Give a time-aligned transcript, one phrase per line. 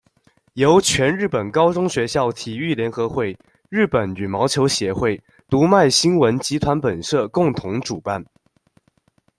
[0.55, 3.37] 由全日本高中学校体育联合会、
[3.69, 8.25] 日本羽毛球协会、读卖新闻集团本社共同主办。